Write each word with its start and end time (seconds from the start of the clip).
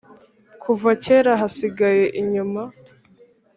kuva 0.63 0.89
kera 1.03 1.31
hasigaye 1.41 2.05
inyuma. 2.21 2.61